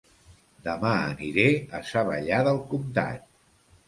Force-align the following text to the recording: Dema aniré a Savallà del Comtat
Dema 0.67 0.93
aniré 1.09 1.45
a 1.49 1.81
Savallà 1.89 2.39
del 2.47 2.57
Comtat 2.73 3.29